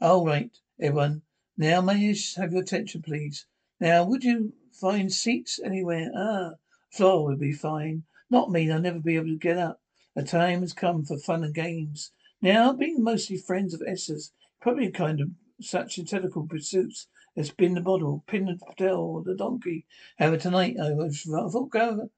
All 0.00 0.24
right, 0.24 0.56
everyone. 0.80 1.22
Now, 1.56 1.80
may 1.80 2.10
I 2.10 2.40
have 2.40 2.52
your 2.52 2.62
attention, 2.62 3.02
please? 3.02 3.46
Now, 3.80 4.04
would 4.04 4.24
you 4.24 4.52
find 4.80 5.12
seats 5.12 5.58
anywhere? 5.62 6.10
Ah, 6.14 6.52
floor 6.90 7.24
would 7.26 7.40
be 7.40 7.52
fine. 7.52 8.04
Not 8.30 8.50
me. 8.50 8.70
I'll 8.70 8.80
never 8.80 9.00
be 9.00 9.16
able 9.16 9.26
to 9.26 9.36
get 9.36 9.58
up. 9.58 9.80
The 10.14 10.22
time 10.22 10.60
has 10.60 10.72
come 10.72 11.04
for 11.04 11.18
fun 11.18 11.44
and 11.44 11.54
games. 11.54 12.12
Now, 12.40 12.72
being 12.72 13.02
mostly 13.02 13.36
friends 13.36 13.74
of 13.74 13.82
Esther's, 13.86 14.32
probably 14.60 14.86
a 14.86 14.90
kind 14.90 15.20
of 15.20 15.30
such 15.60 15.98
intellectual 15.98 16.46
pursuits 16.46 17.08
as 17.36 17.48
spin 17.48 17.74
the 17.74 17.80
bottle, 17.80 18.24
pin 18.26 18.46
the 18.46 18.58
paddle, 18.76 19.00
or 19.00 19.22
the 19.22 19.34
donkey. 19.34 19.86
However, 20.18 20.36
tonight 20.36 20.76
I 20.80 20.92
was 20.92 21.22
thought 21.22 21.70
go 21.70 22.10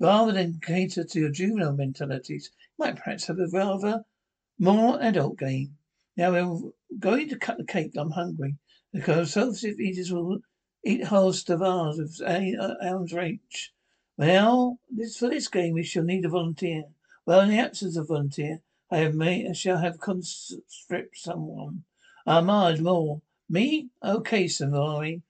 rather 0.00 0.32
than 0.32 0.60
cater 0.60 1.04
to 1.04 1.20
your 1.20 1.30
juvenile 1.30 1.74
mentalities, 1.74 2.50
you 2.78 2.84
might 2.84 2.96
perhaps 2.96 3.26
have 3.26 3.38
a 3.38 3.46
rather 3.48 4.04
more 4.58 5.00
adult 5.02 5.38
game. 5.38 5.76
Now 6.16 6.32
we're 6.32 6.72
going 6.98 7.28
to 7.28 7.38
cut 7.38 7.58
the 7.58 7.64
cake. 7.64 7.92
I'm 7.96 8.12
hungry. 8.12 8.56
The 8.92 9.02
conservative 9.02 9.78
eaters 9.78 10.10
will 10.10 10.40
eat 10.84 11.04
whole 11.04 11.32
stavars 11.32 11.98
of 11.98 12.76
arm's 12.82 13.12
reach. 13.12 13.72
Well, 14.16 14.78
this, 14.90 15.16
for 15.16 15.28
this 15.28 15.48
game 15.48 15.74
we 15.74 15.82
shall 15.82 16.04
need 16.04 16.24
a 16.24 16.28
volunteer. 16.28 16.84
Well, 17.26 17.40
in 17.40 17.50
the 17.50 17.58
absence 17.58 17.96
of 17.96 18.08
volunteer, 18.08 18.60
I 18.90 18.98
have 18.98 19.14
made, 19.14 19.48
I 19.48 19.52
shall 19.52 19.78
have 19.78 20.00
conscript 20.00 21.16
someone. 21.16 21.84
Ah, 22.26 22.40
Marge 22.40 22.80
Moore. 22.80 23.22
Me? 23.48 23.88
Okay, 24.04 24.46
Savary. 24.46 25.22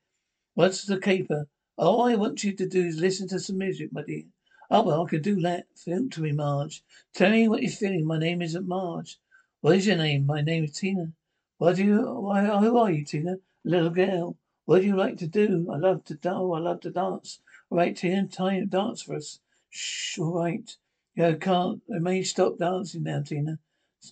What's 0.55 0.85
the 0.85 0.99
caper? 0.99 1.47
All 1.77 2.03
I 2.03 2.15
want 2.15 2.45
you 2.45 2.53
to 2.53 2.69
do 2.69 2.85
is 2.87 3.01
listen 3.01 3.29
to 3.29 3.41
some 3.41 3.59
music, 3.59 3.93
my 3.93 4.03
dear. 4.03 4.25
Oh, 4.71 4.83
well, 4.83 5.07
I 5.07 5.09
can 5.09 5.23
do 5.23 5.41
that. 5.41 5.67
Feel 5.77 6.09
to 6.11 6.21
me, 6.21 6.33
Marge. 6.33 6.83
Tell 7.15 7.31
me 7.31 7.49
what 7.49 7.63
you're 7.63 7.71
feeling. 7.71 8.05
My 8.05 8.19
name 8.19 8.43
isn't 8.43 8.69
Marge. 8.69 9.19
What 9.63 9.77
is 9.77 9.87
your 9.87 9.97
name? 9.97 10.27
My 10.27 10.43
name 10.43 10.65
is 10.65 10.73
Tina. 10.73 11.13
What 11.59 11.77
do 11.77 11.85
you, 11.85 12.03
why, 12.03 12.45
who 12.45 12.77
are 12.79 12.91
you, 12.91 13.05
Tina? 13.05 13.37
Little 13.65 13.91
girl. 13.91 14.37
What 14.71 14.83
do 14.83 14.87
you 14.87 14.95
like 14.95 15.17
to 15.17 15.27
do? 15.27 15.67
I 15.69 15.79
love 15.79 16.05
to, 16.05 16.19
oh, 16.27 16.53
I 16.53 16.61
love 16.61 16.83
to 16.83 16.91
dance. 16.91 17.41
All 17.71 17.79
right, 17.79 17.97
Tina, 17.97 18.29
time 18.29 18.69
dance 18.69 19.03
for 19.03 19.17
us. 19.17 19.41
Shh, 19.69 20.17
all 20.21 20.33
right. 20.33 20.77
You 21.17 21.37
can't, 21.41 21.83
I 21.93 21.99
may 21.99 22.23
stop 22.23 22.57
dancing 22.57 23.03
now, 23.03 23.21
Tina. 23.21 23.59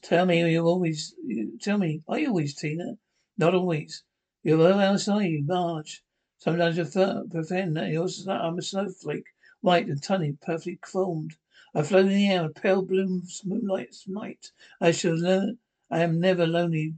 Tell 0.03 0.27
me 0.27 0.51
you 0.51 0.67
always, 0.67 1.15
you, 1.25 1.57
tell 1.61 1.79
me, 1.79 2.03
are 2.09 2.19
you 2.19 2.31
always 2.31 2.57
Tina? 2.57 2.99
Not 3.37 3.55
always. 3.55 4.03
You're 4.43 4.59
where 4.59 4.73
else 4.73 5.07
are 5.07 5.23
you, 5.23 5.45
Marge? 5.45 6.03
Sometimes 6.39 6.77
you 6.77 6.87
pretend 7.31 7.77
that 7.77 7.91
you're, 7.91 8.09
I'm 8.29 8.59
a 8.59 8.63
snowflake, 8.63 9.27
white 9.61 9.87
and 9.87 10.03
tiny, 10.03 10.33
perfectly 10.43 10.81
formed. 10.85 11.37
I 11.73 11.83
float 11.83 12.07
in 12.07 12.15
the 12.15 12.33
air, 12.33 12.47
a 12.47 12.49
pale 12.49 12.83
blue 12.83 13.23
moonlight 13.45 13.95
night. 14.09 14.51
I 14.81 14.91
shall 14.91 15.15
learn, 15.15 15.59
I 15.89 16.01
am 16.01 16.19
never 16.19 16.49
lonely, 16.49 16.95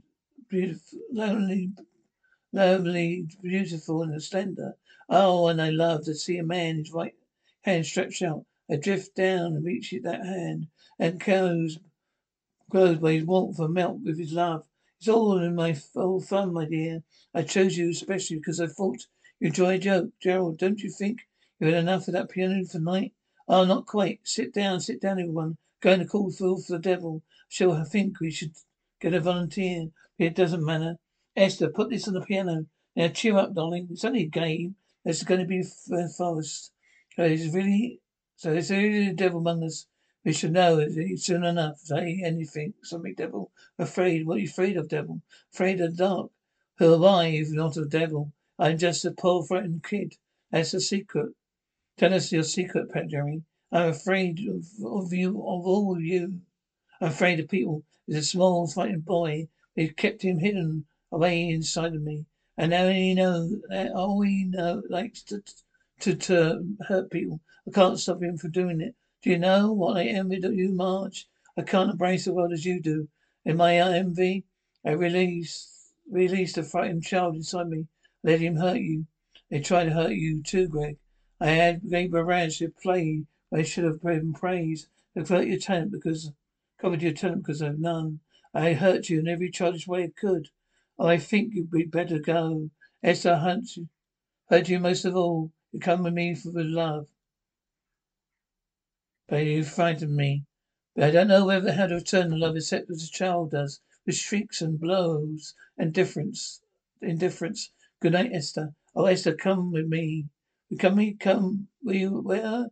beautiful, 0.49 0.97
lonely, 1.11 1.69
lovely, 2.51 3.27
beautiful, 3.41 4.03
and 4.03 4.21
slender. 4.21 4.75
Oh, 5.09 5.47
and 5.47 5.61
I 5.61 5.69
love 5.69 6.05
to 6.05 6.13
see 6.13 6.37
a 6.37 6.43
man, 6.43 6.77
his 6.77 6.91
right 6.91 7.15
hand 7.61 7.85
stretched 7.85 8.21
out. 8.21 8.45
I 8.69 8.77
drift 8.77 9.15
down 9.15 9.55
and 9.55 9.65
reach 9.65 9.93
that 10.03 10.25
hand, 10.25 10.67
and 10.99 11.19
goes 11.19 11.79
grows 12.69 12.97
by 12.97 13.13
his 13.13 13.25
warmth 13.25 13.59
and 13.59 13.73
melt 13.73 13.99
with 14.03 14.17
his 14.17 14.33
love. 14.33 14.65
It's 14.99 15.07
all 15.07 15.37
in 15.39 15.55
my 15.55 15.75
all 15.95 16.21
fun, 16.21 16.53
my 16.53 16.65
dear. 16.65 17.03
I 17.33 17.43
chose 17.43 17.77
you 17.77 17.89
especially 17.89 18.37
because 18.37 18.59
I 18.59 18.67
thought 18.67 19.07
you 19.39 19.47
enjoy 19.47 19.75
a 19.75 19.79
joke. 19.79 20.11
Gerald, 20.21 20.57
don't 20.57 20.81
you 20.81 20.89
think 20.89 21.27
you've 21.59 21.73
had 21.73 21.83
enough 21.83 22.07
of 22.07 22.13
that 22.13 22.29
piano 22.29 22.63
for 22.65 22.79
night? 22.79 23.13
Oh, 23.47 23.65
not 23.65 23.85
quite. 23.85 24.19
Sit 24.23 24.53
down, 24.53 24.79
sit 24.79 25.01
down, 25.01 25.19
everyone. 25.19 25.57
Going 25.81 25.99
to 25.99 26.05
call 26.05 26.31
Phil 26.31 26.57
for 26.57 26.73
the 26.73 26.79
devil. 26.79 27.23
I 27.59 27.83
think 27.83 28.19
we 28.19 28.31
should 28.31 28.55
Get 29.01 29.15
a 29.15 29.19
volunteer. 29.19 29.89
It 30.19 30.35
doesn't 30.35 30.63
matter. 30.63 30.99
Esther, 31.35 31.69
put 31.69 31.89
this 31.89 32.07
on 32.07 32.13
the 32.13 32.21
piano. 32.21 32.65
Now 32.95 33.07
cheer 33.07 33.37
up, 33.37 33.53
darling. 33.53 33.87
It's 33.89 34.03
only 34.03 34.23
a 34.23 34.27
game. 34.27 34.75
There's 35.03 35.23
going 35.23 35.39
to 35.39 35.47
be 35.47 35.61
a 35.61 35.95
uh, 35.95 36.07
forest. 36.09 36.73
So 37.15 37.23
it's 37.23 37.53
really, 37.53 38.01
so 38.35 38.51
there's 38.51 38.69
really 38.69 39.07
a 39.07 39.13
devil 39.13 39.39
among 39.39 39.63
us. 39.63 39.87
We 40.25 40.33
should 40.33 40.51
know 40.51 40.77
it 40.79 41.19
soon 41.19 41.43
enough. 41.43 41.79
Say 41.79 42.21
anything. 42.23 42.73
Something, 42.83 43.15
devil. 43.15 43.51
Afraid. 43.79 44.25
What 44.25 44.37
are 44.37 44.41
you 44.41 44.49
afraid 44.49 44.77
of, 44.77 44.89
devil? 44.89 45.21
Afraid 45.53 45.79
of 45.79 45.91
the 45.91 46.03
dark. 46.03 46.31
Who 46.77 46.95
am 46.95 47.05
I 47.05 47.27
if 47.27 47.49
not 47.51 47.77
a 47.77 47.85
devil? 47.85 48.33
I'm 48.59 48.77
just 48.77 49.05
a 49.05 49.11
poor 49.11 49.43
frightened 49.43 49.83
kid. 49.83 50.17
That's 50.51 50.71
the 50.71 50.81
secret. 50.81 51.33
Tell 51.97 52.13
us 52.13 52.31
your 52.31 52.43
secret, 52.43 52.91
Pet 52.91 53.07
Jerry. 53.07 53.43
I'm 53.71 53.89
afraid 53.89 54.45
of, 54.49 54.65
of 54.85 55.13
you, 55.13 55.29
of 55.29 55.65
all 55.65 55.95
of 55.95 56.03
you. 56.03 56.41
I'm 56.99 57.07
afraid 57.07 57.39
of 57.39 57.47
people. 57.47 57.83
There's 58.07 58.25
a 58.25 58.27
small, 58.27 58.67
frightened 58.67 59.05
boy. 59.05 59.47
We've 59.75 59.95
kept 59.95 60.23
him 60.23 60.39
hidden 60.39 60.85
away 61.11 61.49
inside 61.49 61.93
of 61.95 62.01
me. 62.01 62.25
And 62.57 62.71
now 62.71 62.89
he 62.89 63.13
knows, 63.13 63.55
uh, 63.71 63.89
all 63.93 64.21
he 64.21 64.45
know, 64.45 64.83
likes 64.89 65.21
to, 65.23 65.43
to, 66.01 66.15
to 66.15 66.75
hurt 66.87 67.11
people. 67.11 67.41
I 67.67 67.71
can't 67.71 67.99
stop 67.99 68.21
him 68.21 68.37
from 68.37 68.51
doing 68.51 68.81
it. 68.81 68.95
Do 69.21 69.29
you 69.29 69.37
know 69.37 69.71
what 69.71 69.97
I 69.97 70.05
envy 70.05 70.41
of 70.43 70.53
you, 70.53 70.71
March? 70.71 71.27
I 71.57 71.61
can't 71.63 71.91
embrace 71.91 72.25
the 72.25 72.33
world 72.33 72.53
as 72.53 72.65
you 72.65 72.79
do. 72.79 73.07
In 73.45 73.57
my 73.57 73.77
envy, 73.77 74.45
I 74.85 74.91
release, 74.91 75.91
released 76.09 76.57
a 76.57 76.63
frightened 76.63 77.03
child 77.03 77.35
inside 77.35 77.69
me. 77.69 77.87
Let 78.23 78.39
him 78.39 78.55
hurt 78.55 78.79
you. 78.79 79.07
They 79.49 79.59
try 79.59 79.83
to 79.83 79.91
hurt 79.91 80.13
you 80.13 80.41
too, 80.41 80.67
Greg. 80.67 80.97
I 81.39 81.49
had 81.49 81.89
gave 81.89 82.11
Barrage 82.11 82.59
to 82.59 82.69
play 82.69 83.25
I 83.53 83.63
should 83.63 83.83
have 83.83 84.01
been 84.01 84.31
praised. 84.31 84.87
I 85.15 85.21
hurt 85.21 85.47
your 85.47 85.59
talent 85.59 85.91
because 85.91 86.31
covered 86.77 87.01
your 87.01 87.11
talent 87.11 87.43
because 87.43 87.61
I 87.61 87.65
have 87.65 87.79
none. 87.79 88.21
I 88.53 88.73
hurt 88.73 89.09
you 89.09 89.19
in 89.19 89.27
every 89.27 89.51
childish 89.51 89.87
way 89.87 90.03
I 90.03 90.11
could. 90.15 90.49
I 90.99 91.17
think 91.17 91.53
you'd 91.53 91.71
be 91.71 91.85
better 91.85 92.19
go. 92.19 92.69
Esther 93.03 93.37
Hunt 93.37 93.69
hurt 94.49 94.69
you 94.69 94.79
most 94.79 95.05
of 95.05 95.15
all. 95.15 95.51
You 95.71 95.79
come 95.79 96.03
with 96.03 96.13
me 96.13 96.35
for 96.35 96.51
the 96.51 96.63
love. 96.63 97.07
But 99.27 99.45
you 99.45 99.63
frightened 99.63 100.15
me. 100.15 100.43
But 100.93 101.05
I 101.05 101.11
don't 101.11 101.29
know 101.29 101.45
whether 101.45 101.71
how 101.71 101.87
to 101.87 101.95
return 101.95 102.29
the 102.29 102.37
love 102.37 102.57
except 102.57 102.89
as 102.89 103.03
a 103.03 103.09
child 103.09 103.51
does, 103.51 103.79
with 104.05 104.15
shrieks 104.15 104.61
and 104.61 104.79
blows 104.79 105.55
and 105.77 105.87
indifference. 105.87 106.61
Indifference. 107.01 107.71
Good 108.01 108.11
night, 108.13 108.31
Esther. 108.33 108.73
Oh, 108.93 109.05
Esther, 109.05 109.33
come 109.33 109.71
with 109.71 109.87
me. 109.87 110.25
Come 110.79 110.95
me, 110.95 111.13
come. 111.13 111.69
Will 111.81 111.95
you, 111.95 112.19
where? 112.19 112.67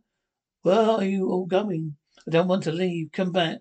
Where 0.62 0.80
are 0.80 1.04
you 1.04 1.30
all 1.30 1.46
going? 1.46 1.96
I 2.28 2.30
don't 2.30 2.48
want 2.48 2.64
to 2.64 2.72
leave. 2.72 3.12
Come 3.12 3.32
back. 3.32 3.60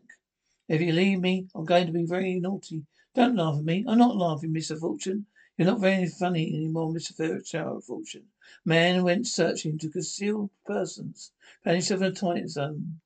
If 0.67 0.81
you 0.81 0.91
leave 0.91 1.21
me, 1.21 1.47
I'm 1.55 1.65
going 1.65 1.87
to 1.87 1.93
be 1.93 2.05
very 2.05 2.39
naughty. 2.39 2.83
Don't 3.19 3.35
laugh 3.35 3.57
at 3.57 3.65
me. 3.65 3.83
I'm 3.85 3.97
not 3.97 4.15
laughing, 4.15 4.53
Mr. 4.53 4.79
Fortune. 4.79 5.25
You're 5.57 5.67
not 5.67 5.81
very 5.81 6.07
funny 6.07 6.55
anymore, 6.55 6.93
Mr. 6.93 7.13
Fairchild 7.13 7.83
Fortune. 7.83 8.23
Man 8.63 9.03
went 9.03 9.27
searching 9.27 9.77
to 9.79 9.89
conceal 9.89 10.49
persons. 10.65 11.33
Found 11.65 11.75
himself 11.75 12.01
in 12.01 12.38
a 12.38 12.47
zone. 12.47 13.01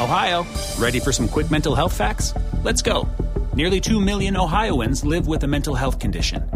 Ohio, 0.00 0.44
ready 0.80 0.98
for 0.98 1.12
some 1.12 1.28
quick 1.28 1.48
mental 1.52 1.76
health 1.76 1.96
facts? 1.96 2.34
Let's 2.64 2.82
go. 2.82 3.08
Nearly 3.54 3.80
2 3.80 4.00
million 4.00 4.36
Ohioans 4.36 5.04
live 5.04 5.28
with 5.28 5.44
a 5.44 5.46
mental 5.46 5.76
health 5.76 6.00
condition. 6.00 6.55